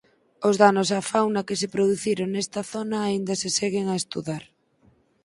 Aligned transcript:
Os 0.47 0.55
danos 0.63 0.89
á 0.97 0.99
fauna 1.11 1.45
que 1.47 1.59
se 1.61 1.71
produciron 1.75 2.27
nesta 2.31 2.61
zona 2.73 2.97
aínda 3.07 3.33
se 3.41 3.49
seguen 3.59 3.85
a 3.89 3.95
estudar. 4.01 4.43